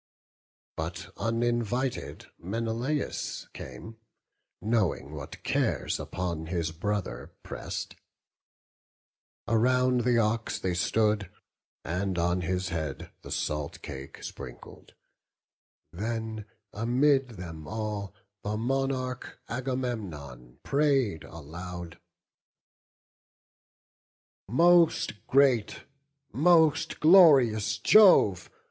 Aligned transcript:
But 0.77 1.13
uninvited 1.17 2.25
Menelaus 2.39 3.47
came, 3.53 3.97
Knowing 4.59 5.13
what 5.13 5.43
cares 5.43 5.99
upon 5.99 6.47
his 6.47 6.71
brother 6.71 7.35
press'd. 7.43 7.95
Around 9.47 10.01
the 10.01 10.17
ox 10.17 10.57
they 10.57 10.73
stood, 10.73 11.29
and 11.85 12.17
on 12.17 12.41
his 12.41 12.69
head 12.69 13.11
The 13.21 13.29
salt 13.29 13.83
cake 13.83 14.23
sprinkled; 14.23 14.95
then 15.93 16.45
amid 16.73 17.27
them 17.37 17.67
all 17.67 18.15
The 18.43 18.57
monarch 18.57 19.39
Agamemnon 19.47 20.57
pray'd 20.63 21.23
aloud: 21.25 21.99
"Most 24.47 25.27
great, 25.27 25.83
most 26.33 26.99
glorious 26.99 27.77
Jove! 27.77 28.49